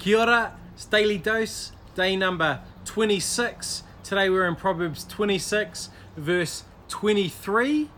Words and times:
Kia 0.00 0.16
ora, 0.16 0.54
it's 0.72 0.86
Daily 0.86 1.18
Dose, 1.18 1.72
day 1.94 2.16
number 2.16 2.60
26. 2.86 3.82
Today 4.02 4.30
we're 4.30 4.46
in 4.46 4.56
Proverbs 4.56 5.04
26, 5.04 5.90
verse 6.16 6.64
23, 6.88 7.90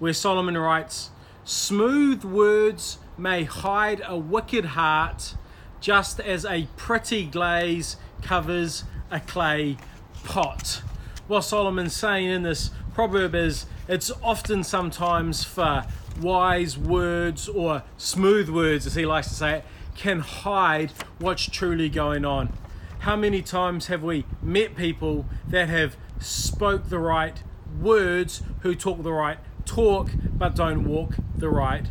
where 0.00 0.12
Solomon 0.12 0.58
writes, 0.58 1.10
Smooth 1.44 2.24
words 2.24 2.98
may 3.16 3.44
hide 3.44 4.02
a 4.04 4.18
wicked 4.18 4.64
heart, 4.64 5.36
just 5.80 6.18
as 6.18 6.44
a 6.44 6.66
pretty 6.76 7.24
glaze 7.24 7.98
covers 8.20 8.82
a 9.12 9.20
clay 9.20 9.76
pot. 10.24 10.82
What 11.28 11.42
Solomon's 11.42 11.94
saying 11.94 12.30
in 12.30 12.42
this 12.42 12.72
proverb 12.94 13.36
is 13.36 13.66
it's 13.86 14.10
often 14.24 14.64
sometimes 14.64 15.44
for 15.44 15.84
wise 16.20 16.76
words 16.76 17.48
or 17.48 17.84
smooth 17.96 18.48
words, 18.48 18.86
as 18.86 18.96
he 18.96 19.06
likes 19.06 19.28
to 19.28 19.34
say 19.34 19.58
it, 19.58 19.64
can 19.94 20.20
hide 20.20 20.92
what's 21.18 21.46
truly 21.48 21.88
going 21.88 22.24
on. 22.24 22.52
How 23.00 23.16
many 23.16 23.42
times 23.42 23.86
have 23.88 24.02
we 24.02 24.24
met 24.42 24.74
people 24.76 25.26
that 25.48 25.68
have 25.68 25.96
spoke 26.20 26.88
the 26.88 26.98
right 26.98 27.42
words, 27.80 28.42
who 28.60 28.74
talk 28.74 29.02
the 29.02 29.12
right 29.12 29.38
talk, 29.64 30.10
but 30.32 30.54
don't 30.54 30.84
walk 30.84 31.16
the 31.36 31.48
right 31.48 31.86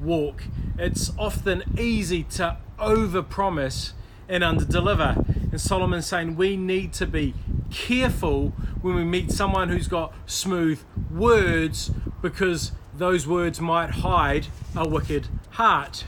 walk? 0.00 0.44
It's 0.78 1.12
often 1.18 1.62
easy 1.78 2.24
to 2.24 2.56
overpromise 2.78 3.92
and 4.28 4.42
underdeliver. 4.42 5.16
And 5.52 5.60
Solomon's 5.60 6.06
saying 6.06 6.36
we 6.36 6.56
need 6.56 6.92
to 6.94 7.06
be 7.06 7.34
careful 7.70 8.50
when 8.82 8.94
we 8.94 9.04
meet 9.04 9.30
someone 9.30 9.68
who's 9.68 9.88
got 9.88 10.12
smooth 10.26 10.80
words 11.10 11.90
because 12.22 12.72
those 12.96 13.26
words 13.26 13.60
might 13.60 13.90
hide 13.90 14.48
a 14.74 14.88
wicked 14.88 15.28
heart. 15.50 16.04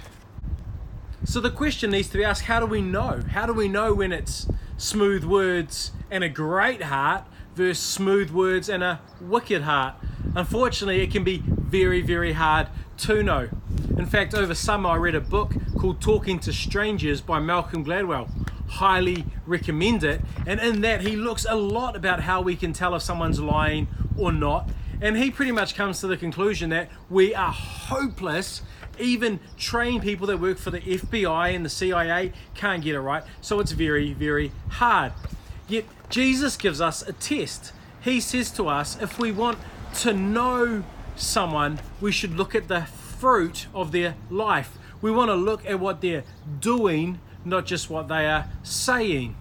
So 1.28 1.40
the 1.40 1.50
question 1.50 1.90
needs 1.90 2.08
to 2.08 2.16
be 2.16 2.24
asked 2.24 2.44
how 2.44 2.58
do 2.58 2.64
we 2.64 2.80
know? 2.80 3.20
How 3.32 3.44
do 3.44 3.52
we 3.52 3.68
know 3.68 3.92
when 3.92 4.12
it's 4.12 4.48
smooth 4.78 5.24
words 5.24 5.92
and 6.10 6.24
a 6.24 6.28
great 6.30 6.84
heart 6.84 7.24
versus 7.54 7.84
smooth 7.84 8.30
words 8.30 8.70
and 8.70 8.82
a 8.82 9.00
wicked 9.20 9.60
heart? 9.60 9.96
Unfortunately, 10.34 11.02
it 11.02 11.10
can 11.10 11.24
be 11.24 11.42
very, 11.46 12.00
very 12.00 12.32
hard 12.32 12.68
to 13.00 13.22
know. 13.22 13.50
In 13.98 14.06
fact, 14.06 14.32
over 14.32 14.54
summer, 14.54 14.88
I 14.88 14.96
read 14.96 15.14
a 15.14 15.20
book 15.20 15.52
called 15.78 16.00
Talking 16.00 16.38
to 16.38 16.50
Strangers 16.50 17.20
by 17.20 17.40
Malcolm 17.40 17.84
Gladwell. 17.84 18.30
Highly 18.66 19.26
recommend 19.44 20.04
it. 20.04 20.22
And 20.46 20.58
in 20.60 20.80
that, 20.80 21.02
he 21.02 21.14
looks 21.14 21.44
a 21.46 21.56
lot 21.56 21.94
about 21.94 22.20
how 22.20 22.40
we 22.40 22.56
can 22.56 22.72
tell 22.72 22.94
if 22.94 23.02
someone's 23.02 23.38
lying 23.38 23.88
or 24.16 24.32
not. 24.32 24.70
And 25.00 25.16
he 25.16 25.30
pretty 25.30 25.52
much 25.52 25.74
comes 25.74 26.00
to 26.00 26.06
the 26.06 26.16
conclusion 26.16 26.70
that 26.70 26.90
we 27.08 27.34
are 27.34 27.52
hopeless 27.52 28.62
even 29.00 29.40
trained 29.56 30.02
people 30.02 30.26
that 30.26 30.38
work 30.40 30.58
for 30.58 30.70
the 30.70 30.80
FBI 30.80 31.54
and 31.54 31.64
the 31.64 31.70
CIA 31.70 32.32
can't 32.54 32.82
get 32.82 32.94
it 32.94 33.00
right. 33.00 33.22
So 33.40 33.60
it's 33.60 33.72
very, 33.72 34.12
very 34.12 34.52
hard. 34.68 35.12
Yet 35.68 35.84
Jesus 36.08 36.56
gives 36.56 36.80
us 36.80 37.06
a 37.06 37.12
test. 37.12 37.72
He 38.00 38.20
says 38.20 38.50
to 38.52 38.68
us, 38.68 39.00
if 39.00 39.18
we 39.18 39.32
want 39.32 39.58
to 39.96 40.12
know 40.12 40.84
someone, 41.16 41.80
we 42.00 42.12
should 42.12 42.34
look 42.36 42.54
at 42.54 42.68
the 42.68 42.82
fruit 42.82 43.66
of 43.74 43.92
their 43.92 44.14
life. 44.30 44.78
We 45.00 45.10
want 45.10 45.30
to 45.30 45.34
look 45.34 45.64
at 45.66 45.80
what 45.80 46.00
they're 46.00 46.24
doing, 46.60 47.20
not 47.44 47.66
just 47.66 47.90
what 47.90 48.08
they 48.08 48.26
are 48.26 48.48
saying. 48.62 49.36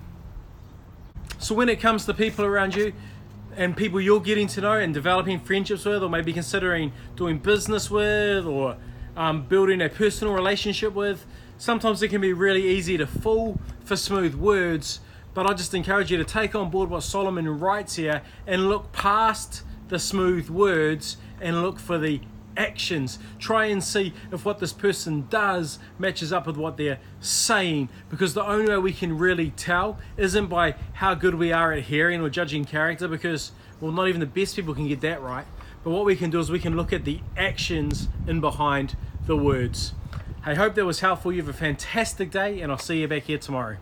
So 1.39 1.53
when 1.53 1.69
it 1.69 1.79
comes 1.79 2.05
to 2.05 2.13
people 2.13 2.45
around 2.45 2.75
you, 2.75 2.93
and 3.57 3.75
people 3.75 3.99
you're 3.99 4.21
getting 4.21 4.47
to 4.47 4.61
know 4.61 4.73
and 4.73 4.93
developing 4.93 5.39
friendships 5.39 5.83
with, 5.83 6.03
or 6.03 6.09
maybe 6.09 6.31
considering 6.31 6.93
doing 7.15 7.39
business 7.39 7.89
with, 7.89 8.45
or 8.45 8.77
um, 9.15 9.47
building 9.47 9.81
a 9.81 9.89
personal 9.89 10.33
relationship 10.33 10.93
with. 10.93 11.25
Sometimes 11.57 12.03
it 12.03 12.09
can 12.09 12.21
be 12.21 12.33
really 12.33 12.67
easy 12.67 12.97
to 12.97 13.07
fall 13.07 13.59
for 13.83 13.95
smooth 13.95 14.35
words, 14.35 14.99
but 15.33 15.49
I 15.49 15.53
just 15.53 15.73
encourage 15.73 16.11
you 16.11 16.17
to 16.17 16.23
take 16.23 16.53
on 16.53 16.69
board 16.69 16.91
what 16.91 17.01
Solomon 17.01 17.59
writes 17.59 17.95
here 17.95 18.21
and 18.45 18.69
look 18.69 18.91
past 18.91 19.63
the 19.87 19.97
smooth 19.97 20.49
words 20.49 21.17
and 21.41 21.63
look 21.63 21.79
for 21.79 21.97
the 21.97 22.21
actions. 22.57 23.19
Try 23.39 23.65
and 23.65 23.83
see 23.83 24.13
if 24.31 24.43
what 24.43 24.59
this 24.59 24.73
person 24.73 25.27
does 25.29 25.79
matches 25.99 26.33
up 26.33 26.47
with 26.47 26.57
what 26.57 26.77
they're 26.77 26.99
saying. 27.19 27.89
Because 28.09 28.33
the 28.33 28.45
only 28.45 28.69
way 28.69 28.77
we 28.77 28.93
can 28.93 29.17
really 29.17 29.51
tell 29.51 29.99
isn't 30.17 30.47
by 30.47 30.75
how 30.93 31.13
good 31.13 31.35
we 31.35 31.51
are 31.53 31.71
at 31.71 31.83
hearing 31.83 32.21
or 32.21 32.29
judging 32.29 32.65
character, 32.65 33.07
because, 33.07 33.51
well, 33.79 33.91
not 33.91 34.07
even 34.07 34.19
the 34.19 34.25
best 34.25 34.55
people 34.55 34.73
can 34.73 34.87
get 34.87 35.01
that 35.01 35.21
right. 35.21 35.45
But 35.83 35.91
what 35.91 36.05
we 36.05 36.15
can 36.15 36.29
do 36.29 36.39
is 36.39 36.49
we 36.49 36.59
can 36.59 36.75
look 36.75 36.91
at 36.91 37.05
the 37.05 37.21
actions 37.37 38.09
in 38.25 38.41
behind 38.41 38.97
the 39.25 39.37
words. 39.37 39.93
I 40.45 40.55
hope 40.55 40.75
that 40.75 40.85
was 40.85 41.01
helpful. 41.01 41.31
You 41.31 41.41
have 41.41 41.49
a 41.49 41.53
fantastic 41.53 42.31
day, 42.31 42.61
and 42.61 42.71
I'll 42.71 42.77
see 42.77 43.01
you 43.01 43.07
back 43.07 43.23
here 43.23 43.37
tomorrow. 43.37 43.77